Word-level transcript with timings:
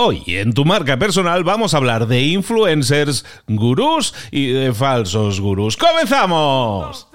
Hoy 0.00 0.22
en 0.28 0.52
tu 0.52 0.64
marca 0.64 0.96
personal 0.96 1.42
vamos 1.42 1.74
a 1.74 1.78
hablar 1.78 2.06
de 2.06 2.22
influencers, 2.22 3.24
gurús 3.48 4.14
y 4.30 4.46
de 4.46 4.72
falsos 4.72 5.40
gurús. 5.40 5.76
¡Comenzamos! 5.76 7.08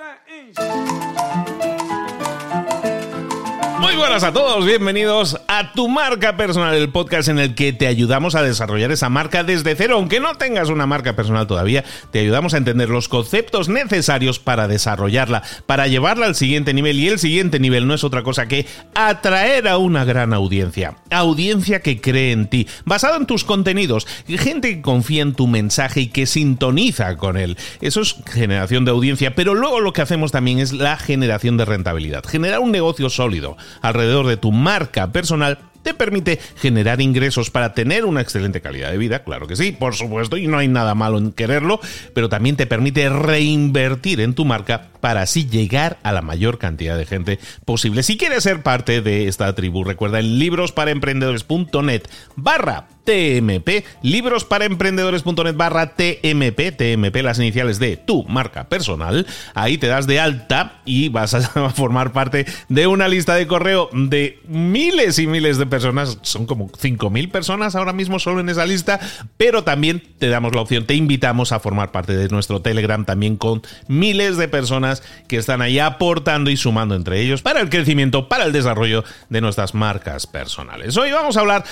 Muy 3.84 3.98
buenas 3.98 4.24
a 4.24 4.32
todos, 4.32 4.66
bienvenidos 4.66 5.38
a 5.50 5.74
Tu 5.74 5.90
Marca 5.90 6.38
Personal, 6.38 6.74
el 6.74 6.88
podcast 6.88 7.28
en 7.28 7.38
el 7.38 7.54
que 7.54 7.74
te 7.74 7.88
ayudamos 7.88 8.34
a 8.34 8.42
desarrollar 8.42 8.92
esa 8.92 9.10
marca 9.10 9.44
desde 9.44 9.76
cero. 9.76 9.96
Aunque 9.96 10.22
no 10.22 10.36
tengas 10.36 10.70
una 10.70 10.86
marca 10.86 11.18
personal 11.18 11.48
todavía, 11.48 11.84
te 12.10 12.20
ayudamos 12.20 12.54
a 12.54 12.58
entender 12.58 12.88
los 12.88 13.10
conceptos 13.10 13.68
necesarios 13.68 14.40
para 14.40 14.70
desarrollarla, 14.70 15.44
para 15.66 15.88
llevarla 15.88 16.28
al 16.28 16.36
siguiente 16.36 16.74
nivel. 16.74 16.98
Y 16.98 17.10
el 17.10 17.20
siguiente 17.20 17.60
nivel 17.60 17.86
no 17.86 17.94
es 17.94 18.06
otra 18.06 18.24
cosa 18.24 18.48
que 18.48 18.66
atraer 18.96 19.68
a 19.68 19.78
una 19.78 20.06
gran 20.06 20.34
audiencia. 20.34 20.96
Audiencia 21.12 21.82
que 21.82 22.00
cree 22.00 22.32
en 22.32 22.48
ti, 22.48 22.70
basado 22.86 23.18
en 23.18 23.26
tus 23.26 23.44
contenidos, 23.44 24.08
gente 24.28 24.76
que 24.76 24.82
confía 24.82 25.24
en 25.24 25.36
tu 25.36 25.46
mensaje 25.46 26.00
y 26.00 26.08
que 26.08 26.26
sintoniza 26.26 27.18
con 27.18 27.36
él. 27.36 27.58
Eso 27.82 28.00
es 28.00 28.16
generación 28.32 28.86
de 28.86 28.92
audiencia, 28.92 29.36
pero 29.36 29.56
luego 29.56 29.82
lo 29.82 29.92
que 29.92 30.02
hacemos 30.02 30.32
también 30.32 30.60
es 30.60 30.72
la 30.72 30.96
generación 30.96 31.58
de 31.58 31.66
rentabilidad, 31.66 32.24
generar 32.24 32.62
un 32.62 32.72
negocio 32.72 33.10
sólido 33.10 33.58
alrededor 33.82 34.28
de 34.28 34.38
tu 34.38 34.52
marca 34.52 35.12
personal 35.12 35.60
te 35.84 35.94
permite 35.94 36.40
generar 36.56 37.02
ingresos 37.02 37.52
para 37.52 37.74
tener 37.74 38.06
una 38.06 38.22
excelente 38.22 38.62
calidad 38.62 38.90
de 38.90 38.98
vida, 38.98 39.24
claro 39.24 39.48
que 39.48 39.56
sí, 39.56 39.72
por 39.72 39.94
supuesto, 39.94 40.38
y 40.38 40.48
no 40.48 40.58
hay 40.58 40.68
nada 40.68 40.96
malo 40.96 41.18
en 41.18 41.32
quererlo, 41.32 41.80
pero 42.14 42.30
también 42.30 42.56
te 42.56 42.66
permite 42.66 43.10
reinvertir 43.10 44.22
en 44.22 44.34
tu 44.34 44.46
marca 44.46 44.90
para 45.02 45.22
así 45.22 45.46
llegar 45.46 46.00
a 46.04 46.12
la 46.14 46.22
mayor 46.22 46.58
cantidad 46.58 46.98
de 46.98 47.06
gente 47.06 47.40
posible. 47.66 48.02
Si 48.04 48.18
quieres 48.18 48.44
ser 48.44 48.64
parte 48.64 49.02
de 49.02 49.28
esta 49.28 49.54
tribu, 49.54 49.84
recuerda 49.84 50.20
en 50.20 50.40
librosparaemprendedores.net 50.40 52.04
barra 52.38 52.88
TMP, 53.04 53.86
librosparaemprendedores.net 54.02 55.56
barra 55.56 55.96
TMP, 55.96 56.76
TMP 56.76 57.16
las 57.22 57.40
iniciales 57.40 57.80
de 57.80 57.98
tu 57.98 58.24
marca 58.24 58.70
personal, 58.70 59.28
ahí 59.54 59.78
te 59.78 59.88
das 59.88 60.08
de 60.08 60.20
alta 60.20 60.82
y 60.86 61.10
vas 61.10 61.34
a 61.34 61.70
formar 61.76 62.12
parte 62.14 62.46
de 62.70 62.88
una 62.88 63.08
lista 63.08 63.36
de 63.36 63.48
correo 63.48 63.90
de 63.92 64.40
miles 64.48 65.20
y 65.20 65.28
miles 65.28 65.58
de 65.58 65.66
personas, 65.66 66.18
son 66.22 66.46
como 66.46 66.70
5.000 66.70 67.32
personas 67.32 67.76
ahora 67.76 67.94
mismo 67.94 68.20
solo 68.20 68.40
en 68.40 68.50
esa 68.50 68.66
lista, 68.66 69.00
pero 69.38 69.64
también 69.64 70.02
te 70.18 70.30
damos 70.30 70.56
la 70.56 70.62
opción, 70.62 70.86
te 70.86 70.96
invitamos 70.96 71.52
a 71.52 71.60
formar 71.60 71.92
parte 71.92 72.16
de 72.16 72.30
nuestro 72.30 72.62
Telegram 72.62 73.06
también 73.06 73.38
con 73.38 73.62
miles 73.88 74.38
de 74.38 74.48
personas 74.48 75.04
que 75.28 75.38
están 75.38 75.62
ahí 75.62 75.80
aportando 75.80 76.50
y 76.50 76.58
sumando 76.58 76.96
entre 76.96 77.22
ellos 77.22 77.42
para 77.42 77.62
el 77.62 77.70
crecimiento, 77.70 78.28
para 78.30 78.46
el 78.46 78.52
desarrollo 78.52 79.04
de 79.30 79.42
nuestras 79.42 79.74
marcas 79.74 80.28
personales. 80.28 80.96
Hoy 80.98 81.12
vamos 81.12 81.38
a 81.38 81.42
hablar, 81.42 81.64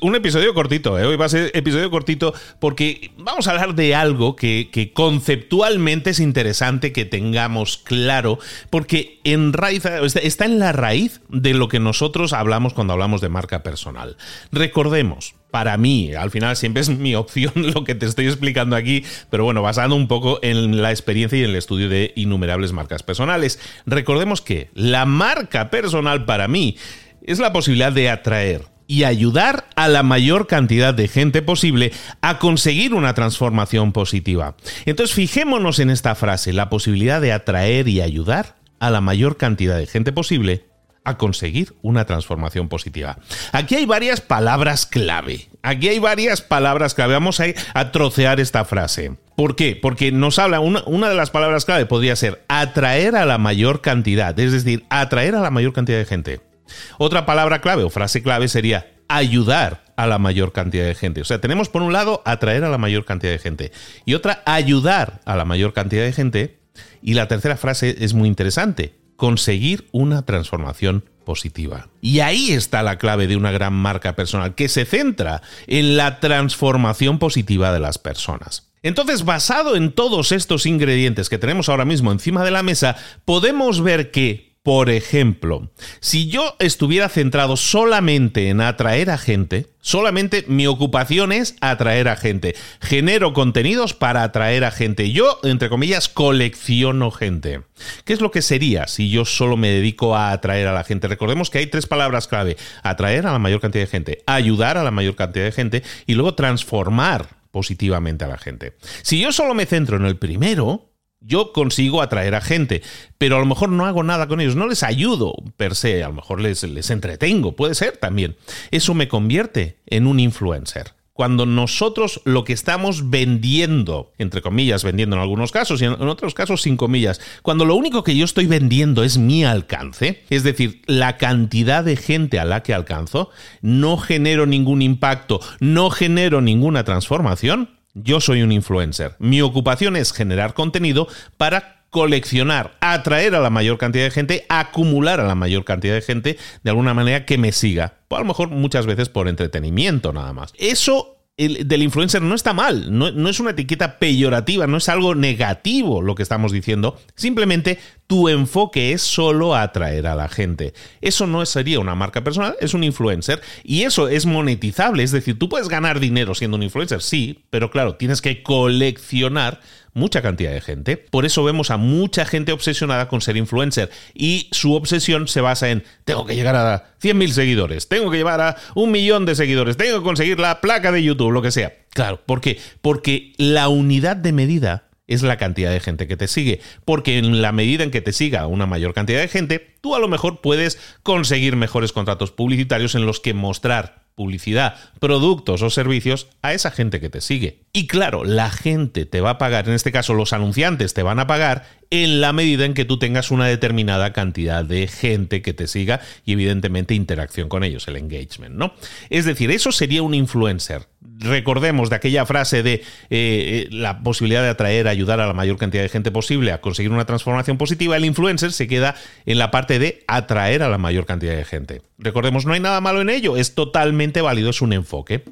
un, 0.00 0.14
episodio 0.14 0.51
cortito, 0.54 0.98
¿eh? 0.98 1.04
hoy 1.04 1.16
va 1.16 1.26
a 1.26 1.28
ser 1.28 1.50
episodio 1.54 1.90
cortito 1.90 2.34
porque 2.60 3.10
vamos 3.18 3.46
a 3.46 3.52
hablar 3.52 3.74
de 3.74 3.94
algo 3.94 4.36
que, 4.36 4.92
conceptualmente 4.94 6.10
es 6.10 6.20
interesante 6.20 6.92
que 6.92 7.04
tengamos 7.04 7.78
claro, 7.78 8.38
porque 8.70 9.20
en 9.24 9.52
raíz, 9.52 9.84
está 9.86 10.44
en 10.44 10.58
la 10.58 10.72
raíz 10.72 11.20
de 11.28 11.54
lo 11.54 11.68
que 11.68 11.80
nosotros 11.80 12.32
hablamos 12.32 12.74
cuando 12.74 12.92
hablamos 12.92 13.20
de 13.20 13.28
marca 13.28 13.62
personal. 13.62 14.16
Recordemos, 14.50 15.34
para 15.50 15.76
mí, 15.76 16.14
al 16.14 16.30
final 16.30 16.56
siempre 16.56 16.80
es 16.80 16.88
mi 16.88 17.14
opción 17.14 17.52
lo 17.74 17.84
que 17.84 17.94
te 17.94 18.06
estoy 18.06 18.26
explicando 18.26 18.74
aquí, 18.74 19.04
pero 19.30 19.44
bueno, 19.44 19.62
basado 19.62 19.94
un 19.94 20.08
poco 20.08 20.38
en 20.42 20.82
la 20.82 20.90
experiencia 20.90 21.38
y 21.38 21.44
en 21.44 21.50
el 21.50 21.56
estudio 21.56 21.88
de 21.88 22.12
innumerables 22.16 22.72
marcas 22.72 23.02
personales. 23.02 23.60
Recordemos 23.86 24.40
que 24.40 24.70
la 24.74 25.04
marca 25.04 25.70
personal 25.70 26.24
para 26.24 26.48
mí 26.48 26.76
es 27.24 27.38
la 27.38 27.52
posibilidad 27.52 27.92
de 27.92 28.10
atraer 28.10 28.71
y 28.92 29.04
ayudar 29.04 29.64
a 29.74 29.88
la 29.88 30.02
mayor 30.02 30.46
cantidad 30.46 30.92
de 30.92 31.08
gente 31.08 31.40
posible 31.40 31.92
a 32.20 32.38
conseguir 32.38 32.92
una 32.92 33.14
transformación 33.14 33.92
positiva. 33.92 34.54
Entonces 34.84 35.16
fijémonos 35.16 35.78
en 35.78 35.88
esta 35.88 36.14
frase, 36.14 36.52
la 36.52 36.68
posibilidad 36.68 37.18
de 37.18 37.32
atraer 37.32 37.88
y 37.88 38.02
ayudar 38.02 38.56
a 38.80 38.90
la 38.90 39.00
mayor 39.00 39.38
cantidad 39.38 39.78
de 39.78 39.86
gente 39.86 40.12
posible 40.12 40.66
a 41.04 41.16
conseguir 41.16 41.74
una 41.80 42.04
transformación 42.04 42.68
positiva. 42.68 43.16
Aquí 43.52 43.76
hay 43.76 43.86
varias 43.86 44.20
palabras 44.20 44.84
clave. 44.84 45.48
Aquí 45.62 45.88
hay 45.88 45.98
varias 45.98 46.42
palabras 46.42 46.92
clave. 46.92 47.14
Vamos 47.14 47.40
a, 47.40 47.46
a 47.72 47.92
trocear 47.92 48.40
esta 48.40 48.66
frase. 48.66 49.16
¿Por 49.36 49.56
qué? 49.56 49.74
Porque 49.74 50.12
nos 50.12 50.38
habla, 50.38 50.60
una, 50.60 50.82
una, 50.84 51.08
de 51.08 51.14
las 51.14 51.30
palabras 51.30 51.64
clave 51.64 51.86
podría 51.86 52.14
ser 52.14 52.44
atraer 52.48 53.16
a 53.16 53.24
la 53.24 53.38
mayor 53.38 53.80
cantidad, 53.80 54.38
es 54.38 54.52
decir, 54.52 54.84
atraer 54.90 55.34
a 55.34 55.40
la 55.40 55.50
mayor 55.50 55.72
cantidad 55.72 55.96
de 55.96 56.04
gente. 56.04 56.51
Otra 56.98 57.26
palabra 57.26 57.60
clave 57.60 57.84
o 57.84 57.90
frase 57.90 58.22
clave 58.22 58.48
sería 58.48 58.92
ayudar 59.08 59.84
a 59.96 60.06
la 60.06 60.18
mayor 60.18 60.52
cantidad 60.52 60.86
de 60.86 60.94
gente. 60.94 61.20
O 61.20 61.24
sea, 61.24 61.40
tenemos 61.40 61.68
por 61.68 61.82
un 61.82 61.92
lado 61.92 62.22
atraer 62.24 62.64
a 62.64 62.70
la 62.70 62.78
mayor 62.78 63.04
cantidad 63.04 63.32
de 63.32 63.38
gente 63.38 63.72
y 64.04 64.14
otra 64.14 64.42
ayudar 64.46 65.20
a 65.24 65.36
la 65.36 65.44
mayor 65.44 65.72
cantidad 65.72 66.02
de 66.02 66.12
gente. 66.12 66.58
Y 67.02 67.14
la 67.14 67.28
tercera 67.28 67.56
frase 67.56 67.96
es 68.00 68.14
muy 68.14 68.28
interesante, 68.28 68.94
conseguir 69.16 69.88
una 69.92 70.22
transformación 70.24 71.04
positiva. 71.22 71.88
Y 72.00 72.20
ahí 72.20 72.52
está 72.52 72.82
la 72.82 72.98
clave 72.98 73.26
de 73.26 73.36
una 73.36 73.52
gran 73.52 73.74
marca 73.74 74.16
personal, 74.16 74.54
que 74.54 74.68
se 74.68 74.84
centra 74.84 75.42
en 75.66 75.96
la 75.96 76.20
transformación 76.20 77.18
positiva 77.18 77.72
de 77.72 77.80
las 77.80 77.98
personas. 77.98 78.72
Entonces, 78.82 79.24
basado 79.24 79.76
en 79.76 79.92
todos 79.92 80.32
estos 80.32 80.66
ingredientes 80.66 81.28
que 81.28 81.38
tenemos 81.38 81.68
ahora 81.68 81.84
mismo 81.84 82.10
encima 82.10 82.42
de 82.42 82.50
la 82.50 82.64
mesa, 82.64 82.96
podemos 83.24 83.80
ver 83.80 84.10
que 84.10 84.51
por 84.62 84.90
ejemplo, 84.90 85.70
si 85.98 86.28
yo 86.28 86.54
estuviera 86.60 87.08
centrado 87.08 87.56
solamente 87.56 88.48
en 88.48 88.60
atraer 88.60 89.10
a 89.10 89.18
gente, 89.18 89.66
solamente 89.80 90.44
mi 90.46 90.68
ocupación 90.68 91.32
es 91.32 91.56
atraer 91.60 92.06
a 92.06 92.14
gente, 92.14 92.54
genero 92.80 93.32
contenidos 93.32 93.92
para 93.92 94.22
atraer 94.22 94.62
a 94.62 94.70
gente, 94.70 95.10
yo, 95.10 95.40
entre 95.42 95.68
comillas, 95.68 96.08
colecciono 96.08 97.10
gente. 97.10 97.62
¿Qué 98.04 98.12
es 98.12 98.20
lo 98.20 98.30
que 98.30 98.40
sería 98.40 98.86
si 98.86 99.10
yo 99.10 99.24
solo 99.24 99.56
me 99.56 99.68
dedico 99.68 100.14
a 100.14 100.30
atraer 100.30 100.68
a 100.68 100.72
la 100.72 100.84
gente? 100.84 101.08
Recordemos 101.08 101.50
que 101.50 101.58
hay 101.58 101.66
tres 101.66 101.86
palabras 101.86 102.28
clave, 102.28 102.56
atraer 102.84 103.26
a 103.26 103.32
la 103.32 103.40
mayor 103.40 103.60
cantidad 103.60 103.82
de 103.82 103.90
gente, 103.90 104.22
ayudar 104.26 104.78
a 104.78 104.84
la 104.84 104.92
mayor 104.92 105.16
cantidad 105.16 105.44
de 105.44 105.52
gente 105.52 105.82
y 106.06 106.14
luego 106.14 106.34
transformar 106.34 107.42
positivamente 107.50 108.24
a 108.24 108.28
la 108.28 108.38
gente. 108.38 108.74
Si 109.02 109.20
yo 109.20 109.32
solo 109.32 109.54
me 109.54 109.66
centro 109.66 109.96
en 109.96 110.06
el 110.06 110.16
primero, 110.16 110.91
yo 111.24 111.52
consigo 111.52 112.02
atraer 112.02 112.34
a 112.34 112.40
gente, 112.40 112.82
pero 113.18 113.36
a 113.36 113.40
lo 113.40 113.46
mejor 113.46 113.68
no 113.68 113.86
hago 113.86 114.02
nada 114.02 114.28
con 114.28 114.40
ellos, 114.40 114.56
no 114.56 114.66
les 114.66 114.82
ayudo 114.82 115.34
per 115.56 115.74
se, 115.74 116.02
a 116.02 116.08
lo 116.08 116.14
mejor 116.14 116.40
les, 116.40 116.62
les 116.62 116.90
entretengo, 116.90 117.56
puede 117.56 117.74
ser 117.74 117.96
también. 117.96 118.36
Eso 118.70 118.94
me 118.94 119.08
convierte 119.08 119.78
en 119.86 120.06
un 120.06 120.20
influencer 120.20 120.94
cuando 121.12 121.44
nosotros 121.46 122.20
lo 122.24 122.44
que 122.44 122.52
estamos 122.52 123.10
vendiendo, 123.10 124.12
entre 124.18 124.40
comillas, 124.40 124.82
vendiendo 124.82 125.16
en 125.16 125.22
algunos 125.22 125.52
casos 125.52 125.82
y 125.82 125.84
en 125.84 125.92
otros 125.92 126.34
casos 126.34 126.62
sin 126.62 126.76
comillas, 126.76 127.20
cuando 127.42 127.64
lo 127.64 127.74
único 127.74 128.02
que 128.02 128.16
yo 128.16 128.24
estoy 128.24 128.46
vendiendo 128.46 129.04
es 129.04 129.18
mi 129.18 129.44
alcance, 129.44 130.24
es 130.30 130.42
decir, 130.42 130.82
la 130.86 131.18
cantidad 131.18 131.84
de 131.84 131.96
gente 131.96 132.38
a 132.38 132.44
la 132.44 132.62
que 132.62 132.74
alcanzo, 132.74 133.30
no 133.60 133.98
genero 133.98 134.46
ningún 134.46 134.80
impacto, 134.80 135.40
no 135.60 135.90
genero 135.90 136.40
ninguna 136.40 136.84
transformación, 136.84 137.81
yo 137.94 138.20
soy 138.20 138.42
un 138.42 138.52
influencer. 138.52 139.16
Mi 139.18 139.42
ocupación 139.42 139.96
es 139.96 140.12
generar 140.12 140.54
contenido 140.54 141.08
para 141.36 141.82
coleccionar, 141.90 142.76
atraer 142.80 143.34
a 143.34 143.40
la 143.40 143.50
mayor 143.50 143.76
cantidad 143.76 144.04
de 144.04 144.10
gente, 144.10 144.46
acumular 144.48 145.20
a 145.20 145.24
la 145.24 145.34
mayor 145.34 145.64
cantidad 145.64 145.94
de 145.94 146.00
gente 146.00 146.38
de 146.62 146.70
alguna 146.70 146.94
manera 146.94 147.26
que 147.26 147.36
me 147.36 147.52
siga. 147.52 147.98
a 148.08 148.18
lo 148.18 148.24
mejor 148.24 148.48
muchas 148.48 148.86
veces 148.86 149.10
por 149.10 149.28
entretenimiento 149.28 150.12
nada 150.12 150.32
más. 150.32 150.54
Eso 150.56 151.18
del 151.36 151.82
influencer 151.82 152.22
no 152.22 152.34
está 152.34 152.52
mal, 152.52 152.96
no, 152.96 153.10
no, 153.10 153.28
es 153.28 153.40
una 153.40 153.50
etiqueta 153.50 153.98
peyorativa, 153.98 154.66
no 154.66 154.76
es 154.76 154.88
algo 154.88 155.14
negativo 155.14 156.02
lo 156.02 156.14
que 156.14 156.22
estamos 156.22 156.52
diciendo, 156.52 156.98
simplemente 157.14 157.78
tu 158.06 158.28
enfoque 158.28 158.92
es 158.92 159.02
solo 159.02 159.54
atraer 159.54 160.06
a 160.06 160.14
la 160.14 160.28
gente. 160.28 160.74
Eso 161.00 161.26
no 161.26 161.44
sería 161.46 161.80
una 161.80 161.94
marca 161.94 162.22
personal, 162.22 162.56
es 162.60 162.74
un 162.74 162.84
influencer 162.84 163.40
y 163.64 163.82
eso 163.82 164.08
es 164.08 164.26
monetizable, 164.26 165.02
es 165.02 165.12
decir, 165.12 165.38
tú 165.38 165.48
puedes 165.48 165.68
ganar 165.68 166.00
dinero 166.00 166.34
siendo 166.34 166.56
un 166.56 166.62
influencer, 166.62 167.02
sí, 167.02 167.44
pero 167.50 167.70
claro, 167.70 167.96
tienes 167.96 168.20
que 168.20 168.42
coleccionar 168.42 169.60
mucha 169.94 170.22
cantidad 170.22 170.52
de 170.52 170.60
gente. 170.60 170.96
Por 170.96 171.24
eso 171.24 171.44
vemos 171.44 171.70
a 171.70 171.76
mucha 171.76 172.24
gente 172.24 172.52
obsesionada 172.52 173.08
con 173.08 173.20
ser 173.20 173.36
influencer 173.36 173.90
y 174.14 174.48
su 174.52 174.74
obsesión 174.74 175.28
se 175.28 175.40
basa 175.40 175.70
en 175.70 175.84
tengo 176.04 176.26
que 176.26 176.34
llegar 176.34 176.56
a 176.56 176.94
100.000 177.02 177.28
seguidores, 177.30 177.88
tengo 177.88 178.10
que 178.10 178.16
llevar 178.16 178.40
a 178.40 178.56
un 178.74 178.90
millón 178.90 179.26
de 179.26 179.34
seguidores, 179.34 179.76
tengo 179.76 179.98
que 179.98 180.04
conseguir 180.04 180.38
la 180.38 180.60
placa 180.60 180.92
de 180.92 181.02
YouTube, 181.02 181.32
lo 181.32 181.42
que 181.42 181.50
sea. 181.50 181.74
Claro, 181.90 182.20
¿por 182.24 182.40
qué? 182.40 182.58
Porque 182.80 183.32
la 183.36 183.68
unidad 183.68 184.16
de 184.16 184.32
medida 184.32 184.84
es 185.12 185.22
la 185.22 185.36
cantidad 185.36 185.70
de 185.70 185.80
gente 185.80 186.06
que 186.06 186.16
te 186.16 186.28
sigue. 186.28 186.60
Porque 186.84 187.18
en 187.18 187.42
la 187.42 187.52
medida 187.52 187.84
en 187.84 187.90
que 187.90 188.00
te 188.00 188.12
siga 188.12 188.46
una 188.46 188.66
mayor 188.66 188.94
cantidad 188.94 189.20
de 189.20 189.28
gente, 189.28 189.74
tú 189.80 189.94
a 189.94 190.00
lo 190.00 190.08
mejor 190.08 190.40
puedes 190.40 190.78
conseguir 191.02 191.56
mejores 191.56 191.92
contratos 191.92 192.30
publicitarios 192.30 192.94
en 192.94 193.06
los 193.06 193.20
que 193.20 193.34
mostrar 193.34 194.02
publicidad, 194.14 194.76
productos 195.00 195.62
o 195.62 195.70
servicios 195.70 196.28
a 196.42 196.52
esa 196.52 196.70
gente 196.70 197.00
que 197.00 197.08
te 197.08 197.20
sigue. 197.20 197.60
Y 197.72 197.86
claro, 197.86 198.24
la 198.24 198.50
gente 198.50 199.06
te 199.06 199.20
va 199.20 199.30
a 199.30 199.38
pagar, 199.38 199.68
en 199.68 199.74
este 199.74 199.92
caso 199.92 200.14
los 200.14 200.32
anunciantes 200.32 200.94
te 200.94 201.02
van 201.02 201.18
a 201.18 201.26
pagar 201.26 201.66
en 201.90 202.20
la 202.20 202.32
medida 202.32 202.64
en 202.64 202.74
que 202.74 202.84
tú 202.84 202.98
tengas 202.98 203.30
una 203.30 203.46
determinada 203.46 204.12
cantidad 204.12 204.64
de 204.64 204.86
gente 204.86 205.42
que 205.42 205.54
te 205.54 205.66
siga 205.66 206.00
y 206.24 206.32
evidentemente 206.32 206.94
interacción 206.94 207.48
con 207.48 207.64
ellos, 207.64 207.88
el 207.88 207.96
engagement, 207.96 208.54
¿no? 208.54 208.74
Es 209.10 209.24
decir, 209.24 209.50
eso 209.50 209.72
sería 209.72 210.02
un 210.02 210.14
influencer. 210.14 210.91
Recordemos 211.18 211.90
de 211.90 211.96
aquella 211.96 212.26
frase 212.26 212.62
de 212.62 212.74
eh, 212.74 212.82
eh, 213.10 213.68
la 213.70 214.00
posibilidad 214.00 214.42
de 214.42 214.48
atraer, 214.48 214.88
ayudar 214.88 215.20
a 215.20 215.26
la 215.26 215.32
mayor 215.32 215.56
cantidad 215.56 215.82
de 215.82 215.88
gente 215.88 216.10
posible 216.10 216.52
a 216.52 216.60
conseguir 216.60 216.90
una 216.90 217.04
transformación 217.04 217.58
positiva, 217.58 217.96
el 217.96 218.04
influencer 218.04 218.52
se 218.52 218.66
queda 218.66 218.94
en 219.26 219.38
la 219.38 219.50
parte 219.50 219.78
de 219.78 220.04
atraer 220.08 220.62
a 220.62 220.68
la 220.68 220.78
mayor 220.78 221.06
cantidad 221.06 221.36
de 221.36 221.44
gente. 221.44 221.82
Recordemos, 221.98 222.46
no 222.46 222.52
hay 222.52 222.60
nada 222.60 222.80
malo 222.80 223.00
en 223.00 223.10
ello, 223.10 223.36
es 223.36 223.54
totalmente 223.54 224.20
válido, 224.20 224.50
es 224.50 224.62
un 224.62 224.72
enfoque. 224.72 225.24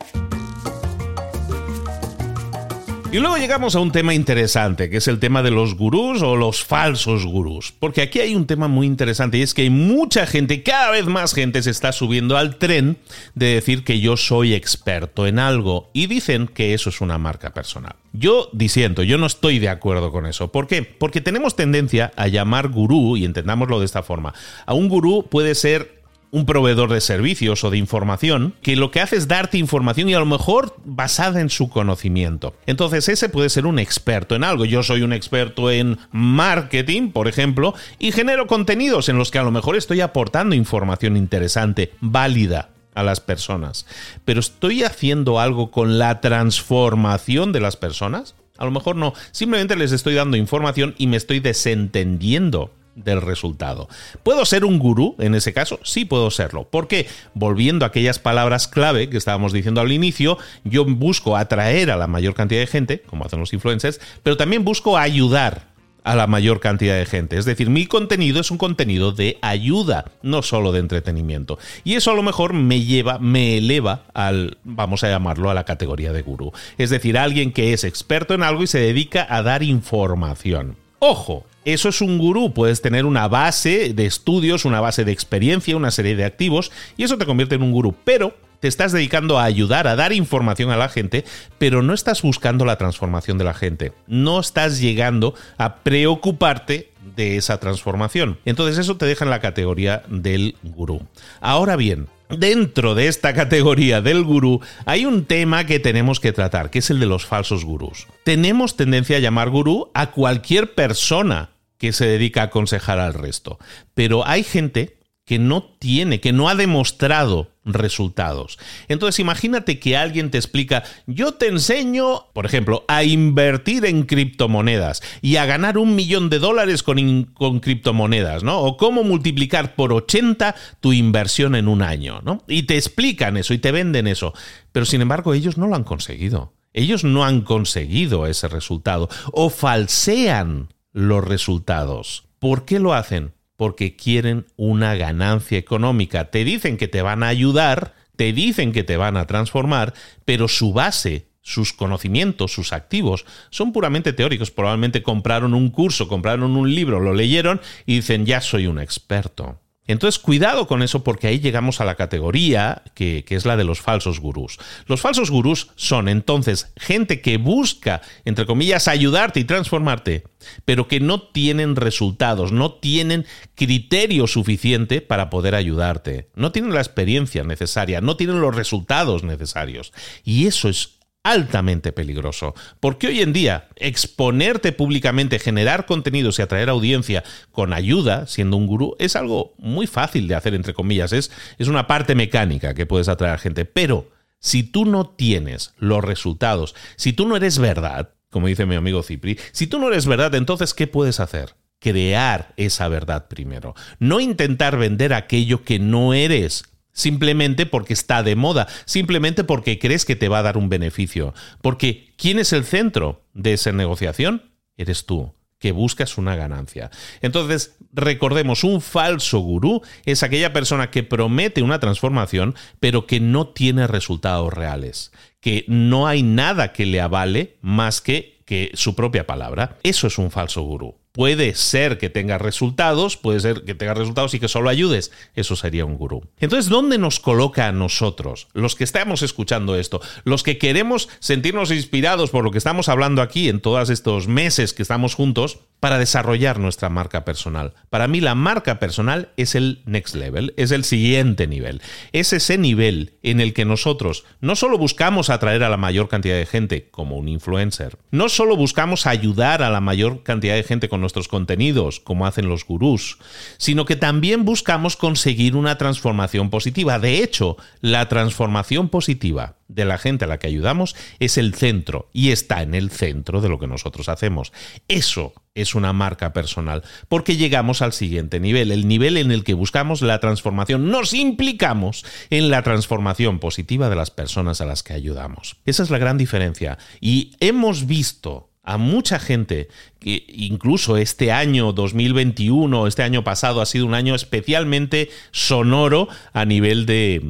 Y 3.12 3.18
luego 3.18 3.38
llegamos 3.38 3.74
a 3.74 3.80
un 3.80 3.90
tema 3.90 4.14
interesante, 4.14 4.88
que 4.88 4.98
es 4.98 5.08
el 5.08 5.18
tema 5.18 5.42
de 5.42 5.50
los 5.50 5.74
gurús 5.74 6.22
o 6.22 6.36
los 6.36 6.62
falsos 6.62 7.26
gurús. 7.26 7.74
Porque 7.76 8.02
aquí 8.02 8.20
hay 8.20 8.36
un 8.36 8.46
tema 8.46 8.68
muy 8.68 8.86
interesante 8.86 9.36
y 9.36 9.42
es 9.42 9.52
que 9.52 9.62
hay 9.62 9.70
mucha 9.70 10.26
gente, 10.26 10.62
cada 10.62 10.92
vez 10.92 11.06
más 11.06 11.34
gente 11.34 11.60
se 11.64 11.70
está 11.70 11.90
subiendo 11.90 12.36
al 12.36 12.54
tren 12.58 12.98
de 13.34 13.46
decir 13.46 13.82
que 13.82 13.98
yo 13.98 14.16
soy 14.16 14.54
experto 14.54 15.26
en 15.26 15.40
algo 15.40 15.90
y 15.92 16.06
dicen 16.06 16.46
que 16.46 16.72
eso 16.72 16.90
es 16.90 17.00
una 17.00 17.18
marca 17.18 17.52
personal. 17.52 17.96
Yo 18.12 18.48
disiento, 18.52 19.02
yo 19.02 19.18
no 19.18 19.26
estoy 19.26 19.58
de 19.58 19.70
acuerdo 19.70 20.12
con 20.12 20.26
eso. 20.26 20.52
¿Por 20.52 20.68
qué? 20.68 20.84
Porque 20.84 21.20
tenemos 21.20 21.56
tendencia 21.56 22.12
a 22.14 22.28
llamar 22.28 22.68
gurú, 22.68 23.16
y 23.16 23.24
entendámoslo 23.24 23.80
de 23.80 23.86
esta 23.86 24.04
forma, 24.04 24.34
a 24.66 24.74
un 24.74 24.88
gurú 24.88 25.26
puede 25.28 25.56
ser 25.56 25.99
un 26.30 26.46
proveedor 26.46 26.92
de 26.92 27.00
servicios 27.00 27.64
o 27.64 27.70
de 27.70 27.78
información 27.78 28.54
que 28.62 28.76
lo 28.76 28.90
que 28.90 29.00
hace 29.00 29.16
es 29.16 29.28
darte 29.28 29.58
información 29.58 30.08
y 30.08 30.14
a 30.14 30.20
lo 30.20 30.26
mejor 30.26 30.76
basada 30.84 31.40
en 31.40 31.50
su 31.50 31.68
conocimiento. 31.68 32.54
Entonces 32.66 33.08
ese 33.08 33.28
puede 33.28 33.50
ser 33.50 33.66
un 33.66 33.78
experto 33.78 34.34
en 34.34 34.44
algo. 34.44 34.64
Yo 34.64 34.82
soy 34.82 35.02
un 35.02 35.12
experto 35.12 35.70
en 35.70 35.98
marketing, 36.12 37.10
por 37.10 37.28
ejemplo, 37.28 37.74
y 37.98 38.12
genero 38.12 38.46
contenidos 38.46 39.08
en 39.08 39.18
los 39.18 39.30
que 39.30 39.38
a 39.38 39.42
lo 39.42 39.50
mejor 39.50 39.76
estoy 39.76 40.00
aportando 40.00 40.54
información 40.54 41.16
interesante, 41.16 41.92
válida 42.00 42.70
a 42.94 43.02
las 43.02 43.20
personas. 43.20 43.86
Pero 44.24 44.40
estoy 44.40 44.84
haciendo 44.84 45.40
algo 45.40 45.70
con 45.70 45.98
la 45.98 46.20
transformación 46.20 47.52
de 47.52 47.60
las 47.60 47.76
personas. 47.76 48.34
A 48.58 48.64
lo 48.64 48.70
mejor 48.70 48.96
no, 48.96 49.14
simplemente 49.32 49.74
les 49.76 49.92
estoy 49.92 50.14
dando 50.14 50.36
información 50.36 50.94
y 50.98 51.06
me 51.06 51.16
estoy 51.16 51.40
desentendiendo 51.40 52.70
del 53.04 53.20
resultado. 53.20 53.88
¿Puedo 54.22 54.44
ser 54.44 54.64
un 54.64 54.78
gurú 54.78 55.16
en 55.18 55.34
ese 55.34 55.52
caso? 55.52 55.78
Sí 55.82 56.04
puedo 56.04 56.30
serlo. 56.30 56.68
Porque, 56.70 57.06
volviendo 57.34 57.84
a 57.84 57.88
aquellas 57.88 58.18
palabras 58.18 58.68
clave 58.68 59.08
que 59.08 59.16
estábamos 59.16 59.52
diciendo 59.52 59.80
al 59.80 59.92
inicio, 59.92 60.38
yo 60.64 60.84
busco 60.84 61.36
atraer 61.36 61.90
a 61.90 61.96
la 61.96 62.06
mayor 62.06 62.34
cantidad 62.34 62.60
de 62.60 62.66
gente, 62.66 63.02
como 63.02 63.24
hacen 63.24 63.40
los 63.40 63.52
influencers, 63.52 64.00
pero 64.22 64.36
también 64.36 64.64
busco 64.64 64.96
ayudar 64.96 65.70
a 66.04 66.14
la 66.14 66.26
mayor 66.26 66.60
cantidad 66.60 66.96
de 66.96 67.06
gente. 67.06 67.38
Es 67.38 67.44
decir, 67.44 67.70
mi 67.70 67.86
contenido 67.86 68.40
es 68.40 68.50
un 68.50 68.58
contenido 68.58 69.12
de 69.12 69.38
ayuda, 69.42 70.06
no 70.22 70.42
solo 70.42 70.72
de 70.72 70.80
entretenimiento. 70.80 71.58
Y 71.84 71.94
eso 71.94 72.10
a 72.10 72.14
lo 72.14 72.22
mejor 72.22 72.52
me 72.52 72.82
lleva, 72.82 73.18
me 73.18 73.58
eleva 73.58 74.04
al, 74.14 74.58
vamos 74.64 75.04
a 75.04 75.08
llamarlo, 75.08 75.50
a 75.50 75.54
la 75.54 75.64
categoría 75.64 76.12
de 76.12 76.22
gurú. 76.22 76.52
Es 76.78 76.90
decir, 76.90 77.18
alguien 77.18 77.52
que 77.52 77.72
es 77.72 77.84
experto 77.84 78.34
en 78.34 78.42
algo 78.42 78.62
y 78.62 78.66
se 78.66 78.80
dedica 78.80 79.26
a 79.28 79.42
dar 79.42 79.62
información. 79.62 80.76
Ojo, 81.02 81.46
eso 81.64 81.88
es 81.88 82.02
un 82.02 82.18
gurú, 82.18 82.52
puedes 82.52 82.82
tener 82.82 83.06
una 83.06 83.26
base 83.26 83.94
de 83.94 84.04
estudios, 84.04 84.66
una 84.66 84.82
base 84.82 85.02
de 85.02 85.12
experiencia, 85.12 85.74
una 85.74 85.90
serie 85.90 86.14
de 86.14 86.26
activos, 86.26 86.70
y 86.98 87.04
eso 87.04 87.16
te 87.16 87.24
convierte 87.24 87.54
en 87.54 87.62
un 87.62 87.72
gurú, 87.72 87.94
pero 88.04 88.36
te 88.60 88.68
estás 88.68 88.92
dedicando 88.92 89.38
a 89.38 89.44
ayudar, 89.44 89.88
a 89.88 89.96
dar 89.96 90.12
información 90.12 90.70
a 90.70 90.76
la 90.76 90.90
gente, 90.90 91.24
pero 91.56 91.82
no 91.82 91.94
estás 91.94 92.20
buscando 92.20 92.66
la 92.66 92.76
transformación 92.76 93.38
de 93.38 93.44
la 93.44 93.54
gente, 93.54 93.92
no 94.06 94.40
estás 94.40 94.78
llegando 94.78 95.34
a 95.56 95.76
preocuparte 95.76 96.90
de 97.16 97.38
esa 97.38 97.58
transformación. 97.58 98.38
Entonces 98.44 98.76
eso 98.76 98.98
te 98.98 99.06
deja 99.06 99.24
en 99.24 99.30
la 99.30 99.40
categoría 99.40 100.02
del 100.06 100.56
gurú. 100.62 101.00
Ahora 101.40 101.76
bien, 101.76 102.08
Dentro 102.36 102.94
de 102.94 103.08
esta 103.08 103.34
categoría 103.34 104.00
del 104.00 104.22
gurú 104.24 104.60
hay 104.86 105.04
un 105.04 105.24
tema 105.24 105.64
que 105.64 105.80
tenemos 105.80 106.20
que 106.20 106.32
tratar, 106.32 106.70
que 106.70 106.78
es 106.78 106.90
el 106.90 107.00
de 107.00 107.06
los 107.06 107.26
falsos 107.26 107.64
gurús. 107.64 108.06
Tenemos 108.24 108.76
tendencia 108.76 109.16
a 109.16 109.20
llamar 109.20 109.50
gurú 109.50 109.90
a 109.94 110.12
cualquier 110.12 110.74
persona 110.74 111.50
que 111.78 111.92
se 111.92 112.06
dedica 112.06 112.42
a 112.42 112.44
aconsejar 112.44 112.98
al 112.98 113.14
resto, 113.14 113.58
pero 113.94 114.26
hay 114.26 114.44
gente 114.44 114.98
que 115.24 115.38
no 115.38 115.62
tiene, 115.62 116.20
que 116.20 116.32
no 116.32 116.48
ha 116.48 116.54
demostrado 116.54 117.49
resultados. 117.64 118.58
Entonces 118.88 119.18
imagínate 119.18 119.78
que 119.78 119.96
alguien 119.96 120.30
te 120.30 120.38
explica, 120.38 120.82
yo 121.06 121.34
te 121.34 121.48
enseño, 121.48 122.26
por 122.32 122.46
ejemplo, 122.46 122.84
a 122.88 123.04
invertir 123.04 123.84
en 123.84 124.04
criptomonedas 124.04 125.02
y 125.20 125.36
a 125.36 125.46
ganar 125.46 125.78
un 125.78 125.94
millón 125.94 126.30
de 126.30 126.38
dólares 126.38 126.82
con, 126.82 127.60
criptomonedas, 127.60 128.42
¿no? 128.42 128.60
O 128.60 128.76
cómo 128.76 129.04
multiplicar 129.04 129.74
por 129.74 129.92
80 129.92 130.54
tu 130.80 130.92
inversión 130.92 131.54
en 131.54 131.68
un 131.68 131.82
año, 131.82 132.20
¿no? 132.24 132.42
Y 132.48 132.64
te 132.64 132.76
explican 132.76 133.36
eso 133.36 133.54
y 133.54 133.58
te 133.58 133.72
venden 133.72 134.06
eso. 134.06 134.32
Pero 134.72 134.86
sin 134.86 135.02
embargo 135.02 135.34
ellos 135.34 135.58
no 135.58 135.66
lo 135.66 135.76
han 135.76 135.84
conseguido. 135.84 136.54
Ellos 136.72 137.04
no 137.04 137.24
han 137.24 137.40
conseguido 137.40 138.26
ese 138.26 138.46
resultado 138.48 139.08
o 139.32 139.50
falsean 139.50 140.72
los 140.92 141.24
resultados. 141.24 142.24
¿Por 142.38 142.64
qué 142.64 142.78
lo 142.78 142.94
hacen? 142.94 143.34
Porque 143.60 143.94
quieren 143.94 144.46
una 144.56 144.94
ganancia 144.94 145.58
económica. 145.58 146.30
Te 146.30 146.44
dicen 146.44 146.78
que 146.78 146.88
te 146.88 147.02
van 147.02 147.22
a 147.22 147.28
ayudar, 147.28 147.92
te 148.16 148.32
dicen 148.32 148.72
que 148.72 148.84
te 148.84 148.96
van 148.96 149.18
a 149.18 149.26
transformar, 149.26 149.92
pero 150.24 150.48
su 150.48 150.72
base, 150.72 151.28
sus 151.42 151.74
conocimientos, 151.74 152.54
sus 152.54 152.72
activos, 152.72 153.26
son 153.50 153.74
puramente 153.74 154.14
teóricos. 154.14 154.50
Probablemente 154.50 155.02
compraron 155.02 155.52
un 155.52 155.68
curso, 155.68 156.08
compraron 156.08 156.56
un 156.56 156.74
libro, 156.74 157.00
lo 157.00 157.12
leyeron 157.12 157.60
y 157.84 157.96
dicen, 157.96 158.24
ya 158.24 158.40
soy 158.40 158.66
un 158.66 158.80
experto. 158.80 159.60
Entonces, 159.92 160.20
cuidado 160.20 160.66
con 160.66 160.82
eso 160.82 161.02
porque 161.02 161.26
ahí 161.26 161.40
llegamos 161.40 161.80
a 161.80 161.84
la 161.84 161.96
categoría 161.96 162.82
que, 162.94 163.24
es 163.28 163.44
la 163.44 163.56
de 163.56 163.64
los 163.64 163.80
falsos 163.80 164.20
gurús. 164.20 164.58
Los 164.86 165.00
falsos 165.00 165.30
gurús 165.30 165.68
son 165.74 166.08
entonces 166.08 166.72
gente 166.76 167.20
que 167.20 167.38
busca, 167.38 168.00
entre 168.24 168.46
comillas, 168.46 168.86
ayudarte 168.86 169.40
y 169.40 169.44
transformarte, 169.44 170.24
pero 170.64 170.86
que 170.86 171.00
no 171.00 171.22
tienen 171.22 171.74
resultados, 171.74 172.52
no 172.52 172.74
tienen 172.74 173.26
criterio 173.56 174.26
suficiente 174.26 175.00
para 175.00 175.28
poder 175.28 175.54
ayudarte, 175.54 176.30
no 176.34 176.52
tienen 176.52 176.72
la 176.72 176.80
experiencia 176.80 177.42
necesaria, 177.42 178.00
no 178.00 178.16
tienen 178.16 178.40
los 178.40 178.54
resultados 178.54 179.24
necesarios. 179.24 179.92
Y 180.24 180.46
eso 180.46 180.68
es 180.68 180.99
altamente 181.22 181.92
peligroso, 181.92 182.54
porque 182.80 183.08
hoy 183.08 183.20
en 183.20 183.32
día 183.32 183.68
exponerte 183.76 184.72
públicamente, 184.72 185.38
generar 185.38 185.86
contenidos 185.86 186.38
y 186.38 186.42
atraer 186.42 186.70
audiencia 186.70 187.24
con 187.50 187.72
ayuda, 187.72 188.26
siendo 188.26 188.56
un 188.56 188.66
gurú, 188.66 188.96
es 188.98 189.16
algo 189.16 189.54
muy 189.58 189.86
fácil 189.86 190.28
de 190.28 190.34
hacer, 190.34 190.54
entre 190.54 190.74
comillas, 190.74 191.12
es, 191.12 191.30
es 191.58 191.68
una 191.68 191.86
parte 191.86 192.14
mecánica 192.14 192.74
que 192.74 192.86
puedes 192.86 193.08
atraer 193.08 193.38
gente, 193.38 193.64
pero 193.64 194.08
si 194.38 194.62
tú 194.62 194.86
no 194.86 195.06
tienes 195.06 195.74
los 195.78 196.02
resultados, 196.02 196.74
si 196.96 197.12
tú 197.12 197.28
no 197.28 197.36
eres 197.36 197.58
verdad, 197.58 198.14
como 198.30 198.46
dice 198.46 198.64
mi 198.64 198.74
amigo 198.74 199.02
Cipri, 199.02 199.38
si 199.52 199.66
tú 199.66 199.78
no 199.78 199.88
eres 199.88 200.06
verdad, 200.06 200.34
entonces, 200.34 200.72
¿qué 200.72 200.86
puedes 200.86 201.20
hacer? 201.20 201.54
Crear 201.78 202.54
esa 202.56 202.88
verdad 202.88 203.28
primero, 203.28 203.74
no 203.98 204.20
intentar 204.20 204.78
vender 204.78 205.12
aquello 205.12 205.64
que 205.64 205.78
no 205.78 206.14
eres, 206.14 206.64
simplemente 207.00 207.66
porque 207.66 207.92
está 207.92 208.22
de 208.22 208.36
moda, 208.36 208.68
simplemente 208.84 209.44
porque 209.44 209.78
crees 209.78 210.04
que 210.04 210.16
te 210.16 210.28
va 210.28 210.38
a 210.38 210.42
dar 210.42 210.56
un 210.56 210.68
beneficio. 210.68 211.34
Porque 211.62 212.12
¿quién 212.16 212.38
es 212.38 212.52
el 212.52 212.64
centro 212.64 213.24
de 213.34 213.54
esa 213.54 213.72
negociación? 213.72 214.52
Eres 214.76 215.06
tú 215.06 215.32
que 215.60 215.72
buscas 215.72 216.16
una 216.16 216.34
ganancia. 216.34 216.90
Entonces, 217.20 217.76
recordemos, 217.92 218.64
un 218.64 218.80
falso 218.80 219.40
gurú 219.40 219.82
es 220.06 220.22
aquella 220.22 220.54
persona 220.54 220.90
que 220.90 221.02
promete 221.02 221.62
una 221.62 221.78
transformación, 221.78 222.54
pero 222.80 223.06
que 223.06 223.20
no 223.20 223.48
tiene 223.48 223.86
resultados 223.86 224.52
reales, 224.52 225.12
que 225.40 225.66
no 225.68 226.06
hay 226.06 226.22
nada 226.22 226.72
que 226.72 226.86
le 226.86 227.02
avale 227.02 227.58
más 227.60 228.00
que, 228.00 228.40
que 228.46 228.70
su 228.72 228.96
propia 228.96 229.26
palabra. 229.26 229.76
Eso 229.82 230.06
es 230.06 230.16
un 230.16 230.30
falso 230.30 230.62
gurú. 230.62 230.99
Puede 231.12 231.54
ser 231.54 231.98
que 231.98 232.08
tenga 232.08 232.38
resultados, 232.38 233.16
puede 233.16 233.40
ser 233.40 233.64
que 233.64 233.74
tenga 233.74 233.94
resultados 233.94 234.32
y 234.34 234.40
que 234.40 234.46
solo 234.46 234.68
ayudes. 234.68 235.10
Eso 235.34 235.56
sería 235.56 235.84
un 235.84 235.96
gurú. 235.96 236.22
Entonces, 236.38 236.70
¿dónde 236.70 236.98
nos 236.98 237.18
coloca 237.18 237.66
a 237.66 237.72
nosotros, 237.72 238.46
los 238.52 238.76
que 238.76 238.84
estamos 238.84 239.22
escuchando 239.22 239.74
esto, 239.74 240.00
los 240.24 240.42
que 240.44 240.58
queremos 240.58 241.08
sentirnos 241.18 241.72
inspirados 241.72 242.30
por 242.30 242.44
lo 242.44 242.52
que 242.52 242.58
estamos 242.58 242.88
hablando 242.88 243.22
aquí 243.22 243.48
en 243.48 243.60
todos 243.60 243.90
estos 243.90 244.28
meses 244.28 244.72
que 244.72 244.82
estamos 244.82 245.14
juntos? 245.14 245.58
para 245.80 245.98
desarrollar 245.98 246.58
nuestra 246.58 246.90
marca 246.90 247.24
personal. 247.24 247.72
Para 247.88 248.06
mí 248.06 248.20
la 248.20 248.34
marca 248.34 248.78
personal 248.78 249.30
es 249.36 249.54
el 249.54 249.80
next 249.86 250.14
level, 250.14 250.52
es 250.56 250.70
el 250.70 250.84
siguiente 250.84 251.46
nivel. 251.46 251.80
Es 252.12 252.32
ese 252.34 252.58
nivel 252.58 253.14
en 253.22 253.40
el 253.40 253.54
que 253.54 253.64
nosotros 253.64 254.24
no 254.40 254.56
solo 254.56 254.78
buscamos 254.78 255.30
atraer 255.30 255.64
a 255.64 255.70
la 255.70 255.78
mayor 255.78 256.08
cantidad 256.08 256.36
de 256.36 256.46
gente 256.46 256.88
como 256.90 257.16
un 257.16 257.28
influencer, 257.28 257.96
no 258.10 258.28
solo 258.28 258.56
buscamos 258.56 259.06
ayudar 259.06 259.62
a 259.62 259.70
la 259.70 259.80
mayor 259.80 260.22
cantidad 260.22 260.54
de 260.54 260.62
gente 260.62 260.90
con 260.90 260.99
nuestros 261.00 261.28
contenidos, 261.28 262.00
como 262.00 262.26
hacen 262.26 262.48
los 262.48 262.64
gurús, 262.64 263.18
sino 263.58 263.84
que 263.84 263.96
también 263.96 264.44
buscamos 264.44 264.96
conseguir 264.96 265.56
una 265.56 265.78
transformación 265.78 266.50
positiva. 266.50 266.98
De 266.98 267.22
hecho, 267.22 267.56
la 267.80 268.08
transformación 268.08 268.88
positiva 268.88 269.56
de 269.68 269.84
la 269.84 269.98
gente 269.98 270.24
a 270.24 270.28
la 270.28 270.38
que 270.38 270.48
ayudamos 270.48 270.96
es 271.18 271.38
el 271.38 271.54
centro 271.54 272.08
y 272.12 272.30
está 272.30 272.62
en 272.62 272.74
el 272.74 272.90
centro 272.90 273.40
de 273.40 273.48
lo 273.48 273.58
que 273.58 273.66
nosotros 273.66 274.08
hacemos. 274.08 274.52
Eso 274.88 275.32
es 275.54 275.74
una 275.74 275.92
marca 275.92 276.32
personal, 276.32 276.82
porque 277.08 277.36
llegamos 277.36 277.82
al 277.82 277.92
siguiente 277.92 278.40
nivel, 278.40 278.70
el 278.72 278.86
nivel 278.86 279.16
en 279.16 279.30
el 279.30 279.44
que 279.44 279.54
buscamos 279.54 280.02
la 280.02 280.20
transformación, 280.20 280.90
nos 280.90 281.12
implicamos 281.12 282.04
en 282.30 282.50
la 282.50 282.62
transformación 282.62 283.38
positiva 283.38 283.88
de 283.88 283.96
las 283.96 284.10
personas 284.10 284.60
a 284.60 284.66
las 284.66 284.82
que 284.82 284.92
ayudamos. 284.92 285.56
Esa 285.66 285.82
es 285.82 285.90
la 285.90 285.98
gran 285.98 286.18
diferencia 286.18 286.78
y 287.00 287.36
hemos 287.40 287.86
visto 287.86 288.49
a 288.62 288.76
mucha 288.76 289.18
gente, 289.18 289.68
que 289.98 290.24
incluso 290.28 290.98
este 290.98 291.32
año 291.32 291.72
2021, 291.72 292.86
este 292.86 293.02
año 293.02 293.24
pasado 293.24 293.62
ha 293.62 293.66
sido 293.66 293.86
un 293.86 293.94
año 293.94 294.14
especialmente 294.14 295.08
sonoro 295.30 296.08
a 296.34 296.44
nivel 296.44 296.84
de, 296.84 297.20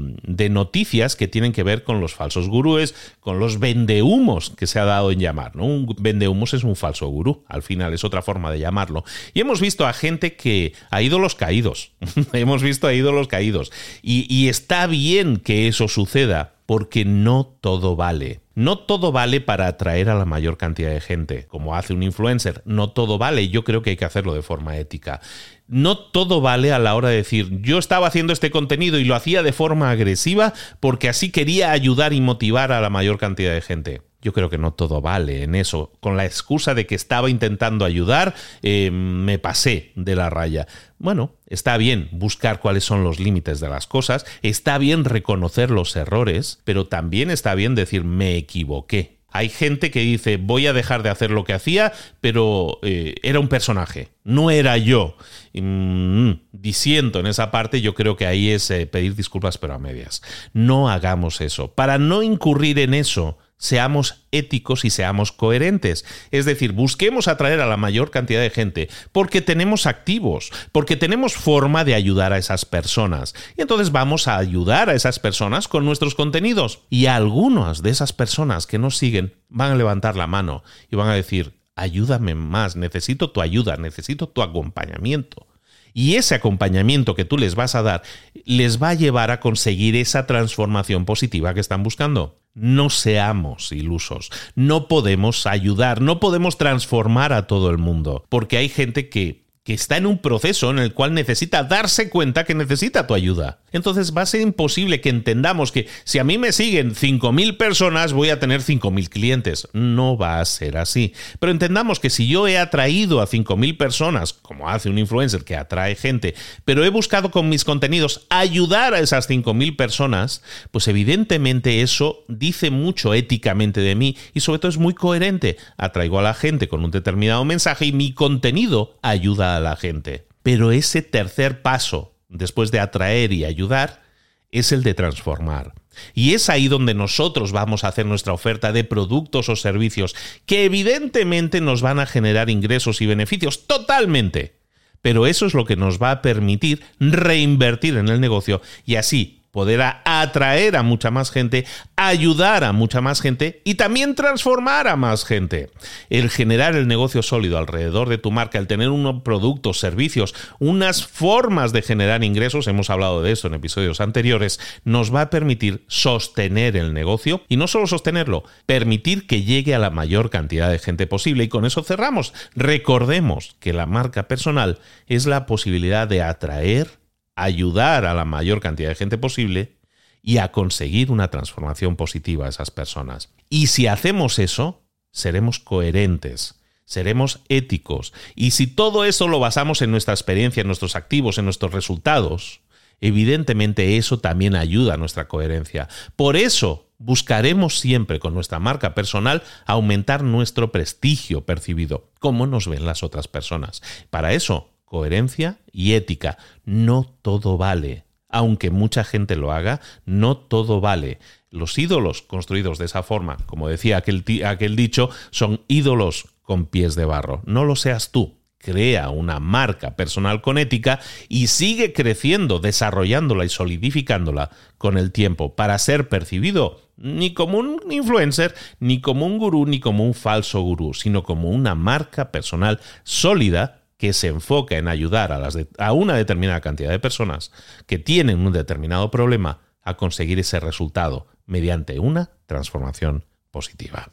noticias 0.51 1.15
que 1.15 1.29
tienen 1.29 1.53
que 1.53 1.63
ver 1.63 1.85
con 1.85 2.01
los 2.01 2.15
falsos 2.15 2.49
gurúes, 2.49 2.97
con 3.21 3.39
los 3.39 3.61
vendehumos 3.61 4.51
que 4.51 4.67
se 4.67 4.81
ha 4.81 4.85
dado 4.85 5.13
en 5.13 5.21
llamar. 5.21 5.57
Un 5.57 5.95
vendehumos 5.99 6.53
es 6.53 6.65
un 6.65 6.75
falso 6.75 7.07
gurú, 7.07 7.45
al 7.47 7.63
final 7.63 7.95
es 7.95 8.03
otra 8.03 8.23
forma 8.23 8.51
de 8.51 8.59
llamarlo. 8.59 9.05
Y 9.33 9.41
hemos 9.41 9.61
visto 9.61 9.87
a 9.87 9.93
gente 9.93 10.35
que 10.35 10.73
ha 10.91 11.01
ido 11.01 11.21
los 11.21 11.37
caídos, 11.37 11.93
hemos 12.33 12.63
visto 12.63 12.89
a 12.89 12.93
ídolos 12.93 13.29
caídos. 13.29 13.71
y 14.03 14.49
está 14.49 14.89
bien 14.89 15.37
que 15.37 15.69
eso 15.69 15.87
suceda 15.87 16.55
porque 16.67 17.05
no 17.05 17.57
todo 17.61 17.97
vale. 17.97 18.41
No 18.61 18.77
todo 18.77 19.11
vale 19.11 19.41
para 19.41 19.69
atraer 19.69 20.11
a 20.11 20.15
la 20.15 20.27
mayor 20.27 20.59
cantidad 20.59 20.91
de 20.91 21.01
gente, 21.01 21.47
como 21.47 21.75
hace 21.75 21.95
un 21.95 22.03
influencer. 22.03 22.61
No 22.67 22.91
todo 22.91 23.17
vale, 23.17 23.49
yo 23.49 23.65
creo 23.65 23.81
que 23.81 23.89
hay 23.89 23.97
que 23.97 24.05
hacerlo 24.05 24.35
de 24.35 24.43
forma 24.43 24.77
ética. 24.77 25.23
No 25.67 25.97
todo 25.97 26.43
vale 26.43 26.71
a 26.71 26.79
la 26.79 26.95
hora 26.95 27.09
de 27.09 27.17
decir, 27.17 27.63
yo 27.63 27.79
estaba 27.79 28.07
haciendo 28.07 28.35
este 28.35 28.51
contenido 28.51 28.99
y 28.99 29.05
lo 29.05 29.15
hacía 29.15 29.43
de 29.43 29.55
forma 29.55 29.91
agresiva 29.91 30.53
porque 30.79 31.09
así 31.09 31.31
quería 31.31 31.71
ayudar 31.71 32.13
y 32.13 32.21
motivar 32.21 32.71
a 32.71 32.83
la 32.83 32.91
mayor 32.91 33.17
cantidad 33.17 33.55
de 33.55 33.63
gente 33.63 34.03
yo 34.23 34.33
creo 34.33 34.51
que 34.51 34.59
no 34.59 34.73
todo 34.73 35.01
vale 35.01 35.43
en 35.43 35.55
eso. 35.55 35.93
Con 36.01 36.17
la 36.17 36.25
excusa 36.25 36.75
de 36.75 36.87
que 36.87 36.95
estaba 36.95 37.31
intentando 37.31 37.85
ayudar, 37.85 38.35
eh, 38.63 38.91
me 38.91 39.39
pasé 39.39 39.93
de 39.95 40.17
la 40.17 40.31
raya. 40.31 40.67
Bueno, 40.99 41.33
está 41.47 41.77
bien 41.77 42.09
buscar 42.13 42.61
cuáles 42.61 42.85
son 42.85 43.03
los 43.05 43.19
límites 43.19 43.61
de 43.61 43.69
las 43.69 43.87
cosas, 43.87 44.27
está 44.43 44.79
bien 44.79 45.05
reconocer 45.05 45.71
los 45.71 45.97
errores, 45.97 46.61
pero 46.65 46.87
también 46.87 47.31
está 47.31 47.55
bien 47.55 47.75
decir 47.75 48.05
me 48.05 48.37
equivoqué. 48.37 49.21
Hay 49.33 49.49
gente 49.49 49.91
que 49.91 50.01
dice 50.01 50.37
voy 50.37 50.67
a 50.67 50.73
dejar 50.73 51.03
de 51.03 51.11
hacer 51.11 51.31
lo 51.31 51.45
que 51.45 51.53
hacía, 51.53 51.93
pero 52.21 52.79
eh, 52.83 53.15
era 53.23 53.41
un 53.41 53.49
personaje, 53.49 54.09
no 54.25 54.51
era 54.51 54.77
yo. 54.77 55.17
Mm, 55.53 56.33
diciendo 56.53 57.21
en 57.21 57.27
esa 57.27 57.51
parte, 57.51 57.81
yo 57.81 57.95
creo 57.95 58.17
que 58.17 58.27
ahí 58.27 58.51
es 58.51 58.71
eh, 58.71 58.87
pedir 58.87 59.15
disculpas 59.15 59.59
pero 59.59 59.75
a 59.75 59.79
medias. 59.79 60.23
No 60.53 60.91
hagamos 60.91 61.41
eso. 61.41 61.73
Para 61.75 61.99
no 61.99 62.23
incurrir 62.23 62.79
en 62.81 62.95
eso, 62.95 63.39
seamos 63.61 64.25
éticos 64.33 64.85
y 64.85 64.91
seamos 64.91 65.31
coherentes. 65.31 66.05
Es 66.33 66.47
decir, 66.47 66.73
busquemos 66.73 67.29
atraer 67.29 67.61
a 67.61 67.67
la 67.67 67.77
mayor 67.77 68.11
cantidad 68.11 68.41
de 68.41 68.51
gente 68.51 68.89
porque 69.13 69.43
tenemos 69.43 69.87
activos, 69.87 70.51
porque 70.73 70.97
tenemos 70.97 71.35
forma 71.35 71.85
de 71.85 71.95
ayudar 71.95 72.33
a 72.33 72.39
esas 72.39 72.65
personas. 72.65 73.35
Y 73.57 73.63
entonces 73.63 73.93
vamos 73.93 74.27
a 74.27 74.39
ayudar 74.39 74.91
a 74.91 74.95
esas 74.95 75.21
personas 75.21 75.69
con 75.69 75.85
nuestros 75.85 76.17
contenidos. 76.17 76.81
Y 76.91 77.07
algunas 77.07 77.83
de 77.83 77.91
esas 77.91 78.13
personas 78.13 78.67
que 78.67 78.79
nos 78.79 78.97
siguen 78.97 79.35
van 79.49 79.73
a 79.73 79.77
levantar 79.77 80.17
la 80.17 80.27
mano 80.27 80.65
y 80.91 80.97
van 80.97 81.09
a 81.09 81.15
decir, 81.15 81.61
ayúdame 81.77 82.35
más, 82.35 82.77
necesito 82.77 83.31
tu 83.31 83.43
ayuda, 83.43 83.77
necesito 83.77 84.29
tu 84.29 84.43
acompañamiento. 84.43 85.47
Y 85.93 86.17
ese 86.17 86.35
acompañamiento 86.35 87.15
que 87.15 87.25
tú 87.25 87.39
les 87.39 87.55
vas 87.55 87.75
a 87.75 87.83
dar 87.83 88.03
les 88.45 88.83
va 88.83 88.91
a 88.91 88.95
llevar 88.95 89.31
a 89.31 89.41
conseguir 89.41 89.97
esa 89.97 90.27
transformación 90.27 91.05
positiva 91.05 91.55
que 91.55 91.61
están 91.61 91.83
buscando. 91.83 92.39
No 92.55 92.91
seamos 92.91 93.71
ilusos, 93.71 94.31
no 94.57 94.89
podemos 94.89 95.47
ayudar, 95.47 96.01
no 96.01 96.19
podemos 96.19 96.59
transformar 96.59 97.33
a 97.33 97.47
todo 97.47 97.71
el 97.71 97.79
mundo, 97.79 98.25
porque 98.29 98.57
hay 98.57 98.69
gente 98.69 99.09
que 99.09 99.45
que 99.63 99.75
está 99.75 99.99
en 99.99 100.07
un 100.07 100.19
proceso 100.19 100.71
en 100.71 100.79
el 100.79 100.95
cual 100.95 101.13
necesita 101.13 101.63
darse 101.65 102.09
cuenta 102.09 102.45
que 102.45 102.55
necesita 102.55 103.07
tu 103.07 103.13
ayuda. 103.13 103.59
Entonces 103.73 104.17
va 104.17 104.23
a 104.23 104.27
ser 104.27 104.41
imposible 104.41 105.03
que 105.03 105.11
entendamos 105.11 105.71
que 105.71 105.87
si 106.05 106.19
a 106.19 106.25
mí 106.25 106.39
me 106.39 106.53
siguen 106.53 106.95
5.000 106.95 107.59
personas 107.59 108.15
voy 108.15 108.31
a 108.31 108.41
tener 108.41 108.63
5.000 108.63 109.09
clientes. 109.11 109.69
No 109.75 110.17
va 110.17 110.41
a 110.41 110.45
ser 110.47 110.79
así. 110.79 111.13
Pero 111.39 111.53
entendamos 111.53 112.01
que 112.01 112.09
si 112.09 112.27
yo 112.27 112.49
he 112.49 112.59
atraído 112.59 113.21
a 113.21 113.27
5.000 113.27 113.77
personas, 113.77 114.33
como 114.33 114.69
hace 114.69 114.89
un 114.89 114.99
influencer 114.99 115.45
que 115.45 115.57
atrae 115.57 115.95
gente, 115.95 116.35
pero 116.65 116.83
he 116.85 116.89
buscado 116.89 117.31
con 117.31 117.51
mis 117.51 117.65
contenidos 117.65 118.27
ayudar 118.31 118.95
a 118.95 119.01
esas 119.01 119.29
5.000 119.29 119.77
personas, 119.77 120.43
pues 120.71 120.89
evidentemente 120.89 121.83
eso 121.83 122.25
dice 122.29 122.71
mucho 122.71 123.13
éticamente 123.13 123.81
de 123.81 123.95
mí 123.95 124.17
y 124.33 124.41
sobre 124.41 124.59
todo 124.59 124.71
es 124.71 124.79
muy 124.79 124.95
coherente. 124.95 125.59
Atraigo 125.77 126.19
a 126.19 126.23
la 126.23 126.35
gente 126.35 126.67
con 126.67 126.83
un 126.83 126.91
determinado 126.91 127.45
mensaje 127.45 127.85
y 127.85 127.93
mi 127.93 128.15
contenido 128.15 128.97
ayuda 129.03 129.50
a 129.57 129.61
la 129.61 129.77
gente. 129.77 130.27
Pero 130.43 130.73
ese 130.73 131.03
tercer 131.03 131.63
paso, 131.63 132.15
después 132.29 132.71
de 132.71 132.81
atraer 132.81 133.33
y 133.33 133.45
ayudar, 133.45 134.03
es 134.51 134.73
el 134.73 134.83
de 134.83 134.95
transformar. 134.95 135.75
Y 136.15 136.35
es 136.35 136.49
ahí 136.49 136.69
donde 136.69 136.95
nosotros 136.95 137.53
vamos 137.53 137.85
a 137.85 137.89
hacer 137.89 138.07
nuestra 138.07 138.33
oferta 138.33 138.73
de 138.73 138.85
productos 138.85 139.49
o 139.49 139.57
servicios 139.57 140.15
que 140.47 140.65
evidentemente 140.65 141.61
nos 141.61 141.83
van 141.83 141.99
a 141.99 142.07
generar 142.07 142.49
ingresos 142.49 143.01
y 143.01 143.07
beneficios 143.07 143.67
totalmente. 143.67 144.57
Pero 145.03 145.27
eso 145.27 145.47
es 145.47 145.55
lo 145.55 145.65
que 145.65 145.77
nos 145.77 146.01
va 146.01 146.11
a 146.11 146.23
permitir 146.23 146.83
reinvertir 146.99 147.97
en 147.97 148.09
el 148.09 148.21
negocio 148.21 148.61
y 148.85 148.97
así 148.97 149.40
poder 149.51 149.83
atraer 150.05 150.77
a 150.77 150.83
mucha 150.83 151.11
más 151.11 151.31
gente, 151.31 151.67
ayudar 151.97 152.65
a 152.65 152.73
mucha 152.73 153.01
más 153.01 153.21
gente 153.21 153.63
y 153.65 153.75
también 153.75 154.15
transformar 154.15 154.89
a 154.89 154.97
más 154.97 155.25
gente. 155.25 155.71
El 156.09 156.31
generar 156.31 156.77
el 156.77 156.87
negocio 156.87 157.23
sólido 157.23 157.59
alrededor 157.59 158.09
de 158.09 158.19
tu 158.19 158.31
marca, 158.31 158.59
el 158.59 158.67
tener 158.67 158.91
unos 158.91 159.23
productos, 159.23 159.81
servicios, 159.81 160.35
unas 160.59 161.07
formas 161.07 161.73
de 161.73 161.83
generar 161.83 162.25
ingresos, 162.25 162.67
hemos 162.69 162.91
hablado 162.91 163.23
de 163.23 163.33
eso 163.33 163.49
en 163.49 163.55
episodios 163.55 164.01
anteriores, 164.01 164.61
nos 164.85 165.15
va 165.15 165.23
a 165.23 165.31
permitir 165.31 165.85
sostener 165.89 166.77
el 166.77 166.95
negocio 166.95 167.43
y 167.49 167.57
no 167.57 167.67
solo 167.67 167.87
sostenerlo, 167.87 168.45
permitir 168.67 169.27
que 169.27 169.43
llegue 169.43 169.75
a 169.75 169.79
la 169.79 169.91
mayor 169.91 170.31
cantidad 170.31 170.71
de 170.71 170.79
gente 170.79 171.07
posible. 171.07 171.45
Y 171.45 171.49
con 171.49 171.65
eso 171.65 171.83
cerramos. 171.83 172.33
Recordemos 172.55 173.57
que 173.61 173.73
la 173.73 173.87
marca 173.87 174.29
personal 174.29 174.79
es 175.07 175.27
la 175.27 175.47
posibilidad 175.47 176.07
de 176.07 176.23
atraer 176.23 177.00
ayudar 177.43 178.05
a 178.05 178.15
la 178.15 178.25
mayor 178.25 178.61
cantidad 178.61 178.89
de 178.89 178.95
gente 178.95 179.19
posible 179.19 179.79
y 180.23 180.39
a 180.39 180.53
conseguir 180.53 181.11
una 181.11 181.29
transformación 181.29 181.97
positiva 181.97 182.47
a 182.47 182.49
esas 182.49 182.71
personas. 182.71 183.31
Y 183.49 183.69
si 183.69 183.87
hacemos 183.87 184.39
eso, 184.39 184.83
seremos 185.13 185.59
coherentes, 185.59 186.61
seremos 186.85 187.41
éticos. 187.49 188.13
Y 188.35 188.51
si 188.51 188.67
todo 188.67 189.05
eso 189.05 189.29
lo 189.29 189.39
basamos 189.41 189.83
en 189.83 189.91
nuestra 189.91 190.15
experiencia, 190.15 190.61
en 190.61 190.67
nuestros 190.67 190.97
activos, 190.97 191.39
en 191.39 191.45
nuestros 191.45 191.73
resultados, 191.73 192.61
evidentemente 193.01 193.97
eso 193.97 194.19
también 194.19 194.55
ayuda 194.55 194.95
a 194.95 194.99
nuestra 194.99 195.27
coherencia. 195.29 195.89
Por 196.17 196.37
eso 196.37 196.91
buscaremos 196.99 197.79
siempre 197.79 198.21
con 198.21 198.35
nuestra 198.35 198.59
marca 198.59 198.95
personal 198.95 199.43
aumentar 199.67 200.23
nuestro 200.23 200.71
prestigio 200.71 201.47
percibido, 201.47 202.11
como 202.19 202.47
nos 202.47 202.69
ven 202.69 202.85
las 202.85 203.03
otras 203.03 203.27
personas. 203.27 203.83
Para 204.11 204.35
eso 204.35 204.69
coherencia 204.91 205.61
y 205.71 205.93
ética. 205.93 206.37
No 206.65 207.15
todo 207.23 207.57
vale. 207.57 208.07
Aunque 208.29 208.71
mucha 208.71 209.05
gente 209.05 209.37
lo 209.37 209.53
haga, 209.53 209.81
no 210.05 210.37
todo 210.37 210.81
vale. 210.81 211.21
Los 211.49 211.79
ídolos 211.79 212.23
construidos 212.23 212.79
de 212.79 212.87
esa 212.87 213.05
forma, 213.05 213.37
como 213.47 213.69
decía 213.69 213.99
aquel, 213.99 214.25
aquel 214.45 214.75
dicho, 214.75 215.09
son 215.31 215.61
ídolos 215.69 216.35
con 216.43 216.67
pies 216.67 216.97
de 216.97 217.05
barro. 217.05 217.41
No 217.47 217.65
lo 217.65 217.77
seas 217.77 218.11
tú. 218.11 218.41
Crea 218.59 219.11
una 219.11 219.39
marca 219.39 219.95
personal 219.95 220.43
con 220.43 220.59
ética 220.59 220.99
y 221.29 221.47
sigue 221.47 221.93
creciendo, 221.93 222.59
desarrollándola 222.59 223.45
y 223.45 223.49
solidificándola 223.49 224.51
con 224.77 224.99
el 224.99 225.13
tiempo 225.13 225.55
para 225.55 225.79
ser 225.79 226.09
percibido 226.09 226.81
ni 226.97 227.33
como 227.33 227.59
un 227.59 227.81
influencer, 227.91 228.55
ni 228.81 229.01
como 229.01 229.25
un 229.25 229.39
gurú, 229.39 229.67
ni 229.67 229.81
como 229.81 230.05
un 230.05 230.15
falso 230.15 230.61
gurú, 230.61 230.95
sino 230.95 231.23
como 231.23 231.49
una 231.49 231.75
marca 231.75 232.31
personal 232.31 232.81
sólida 233.05 233.80
que 234.01 234.15
se 234.15 234.29
enfoca 234.29 234.79
en 234.79 234.89
ayudar 234.89 235.31
a, 235.31 235.93
una 235.93 236.15
determinada 236.15 236.63
cantidad 236.63 236.89
de 236.89 236.99
personas 236.99 237.53
que 237.87 237.99
tienen 237.99 238.47
un 238.47 238.51
determinado 238.51 239.11
problema 239.11 239.61
a 239.83 239.99
conseguir 239.99 240.39
ese 240.39 240.59
resultado 240.59 241.27
mediante 241.45 242.01
una 242.01 242.31
transformación 242.47 243.27
positiva. 243.51 244.09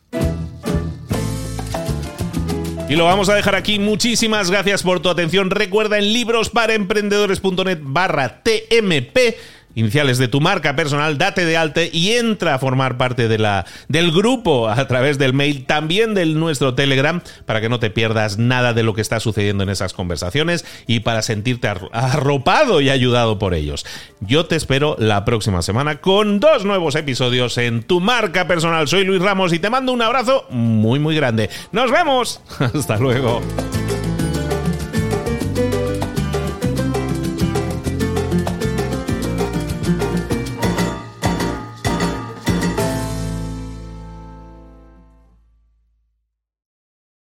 Y 2.89 2.97
lo 2.97 3.05
vamos 3.05 3.29
a 3.29 3.35
dejar 3.35 3.55
aquí. 3.55 3.79
Muchísimas 3.79 4.51
gracias 4.51 4.83
por 4.83 4.99
tu 4.99 5.07
atención. 5.07 5.51
Recuerda 5.51 5.97
en 5.97 6.11
librosparaemprendedores.net 6.11 7.79
barra 7.81 8.43
TMP 8.43 9.37
iniciales 9.77 10.17
de 10.17 10.27
tu 10.27 10.41
marca 10.41 10.75
personal, 10.75 11.19
date 11.19 11.45
de 11.45 11.55
alta 11.55 11.81
y 11.83 12.13
entra 12.13 12.55
a 12.55 12.59
formar 12.59 12.97
parte 12.97 13.27
de 13.27 13.37
la, 13.37 13.65
del 13.87 14.11
grupo 14.11 14.69
a 14.69 14.87
través 14.87 15.19
del 15.19 15.33
mail, 15.33 15.65
también 15.65 16.15
del 16.15 16.39
nuestro 16.39 16.73
Telegram, 16.73 17.21
para 17.45 17.61
que 17.61 17.69
no 17.69 17.79
te 17.79 17.91
pierdas 17.91 18.39
nada 18.39 18.73
de 18.73 18.81
lo 18.81 18.95
que 18.95 19.01
está 19.01 19.19
sucediendo 19.19 19.63
en 19.63 19.69
esas 19.69 19.93
conversaciones 19.93 20.65
y 20.87 21.01
para 21.01 21.21
sentirte 21.21 21.67
arropado 21.67 22.81
y 22.81 22.89
ayudado 22.89 23.37
por 23.37 23.53
ellos. 23.53 23.85
Yo 24.19 24.47
te 24.47 24.55
espero 24.55 24.95
la 24.97 25.25
próxima 25.25 25.61
semana 25.61 26.01
con 26.01 26.39
dos 26.39 26.65
nuevos 26.65 26.95
episodios 26.95 27.59
en 27.59 27.83
tu 27.83 28.01
marca 28.01 28.47
personal. 28.47 28.87
Soy 28.87 29.05
Luis 29.05 29.21
Ramos 29.21 29.53
y 29.53 29.59
te 29.59 29.69
mando 29.69 29.91
un 29.91 30.01
abrazo 30.01 30.45
muy 30.49 30.99
muy 30.99 31.15
grande. 31.15 31.51
Nos 31.71 31.91
vemos. 31.91 32.41
Hasta 32.59 32.97
luego. 32.97 33.43